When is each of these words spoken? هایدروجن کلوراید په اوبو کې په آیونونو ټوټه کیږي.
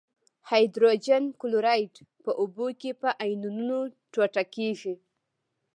هایدروجن 0.49 1.23
کلوراید 1.41 1.95
په 2.23 2.31
اوبو 2.41 2.67
کې 2.81 2.91
په 3.01 3.09
آیونونو 3.23 3.79
ټوټه 4.13 4.43
کیږي. 4.55 4.95